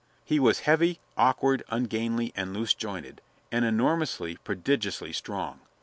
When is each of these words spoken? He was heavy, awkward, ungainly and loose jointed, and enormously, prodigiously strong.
He 0.25 0.39
was 0.39 0.61
heavy, 0.61 0.99
awkward, 1.15 1.61
ungainly 1.69 2.33
and 2.35 2.55
loose 2.55 2.73
jointed, 2.73 3.21
and 3.51 3.63
enormously, 3.63 4.37
prodigiously 4.37 5.13
strong. 5.13 5.59